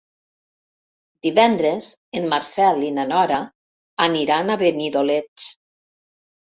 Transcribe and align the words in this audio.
Divendres 1.27 1.91
en 2.21 2.27
Marcel 2.33 2.83
i 2.89 2.91
na 2.97 3.07
Nora 3.13 3.41
aniran 4.11 4.53
a 4.53 4.61
Benidoleig. 4.67 5.51